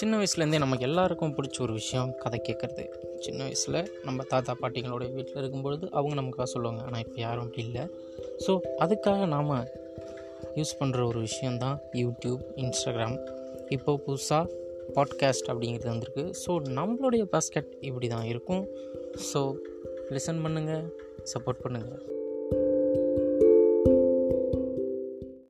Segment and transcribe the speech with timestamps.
[0.00, 2.84] சின்ன வயசுலேருந்தே நமக்கு எல்லாருக்கும் பிடிச்ச ஒரு விஷயம் கதை கேட்குறது.
[3.18, 6.82] சின்ன வயசில் நம்ம தாத்தா பாட்டிங்களோட வீட்டில் இருக்கும்பொழுது அவங்க நமக்காக சொல்லுவாங்க.
[6.82, 7.84] ஆனால் இப்போ யாரும் அப்படி இல்லை.
[8.46, 9.50] ஸோ அதுக்காக நாம்
[10.56, 13.18] யூஸ் பண்ணுற ஒரு விஷயந்தான் யூடியூப் இன்ஸ்டாகிராம்.
[13.68, 14.44] இப்போ புதுசாக
[14.94, 16.24] பாட்காஸ்ட் அப்படிங்கிறது வந்திருக்கு.
[16.46, 18.64] ஸோ நம்மளுடைய பாஸ்கெட் இப்படி தான் இருக்கும்.
[19.32, 19.42] ஸோ
[20.10, 20.86] லிசன் பண்ணுங்கள்
[21.34, 22.19] சப்போர்ட் பண்ணுங்கள்